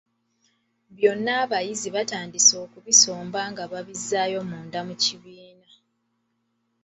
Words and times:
Byonna 0.95 1.31
abayizi 1.43 1.87
baatandise 1.95 2.53
okubisomba 2.65 3.39
nga 3.51 3.63
babizzaayo 3.71 4.39
munda 4.49 4.79
mu 4.87 4.93
bibiina. 5.03 5.67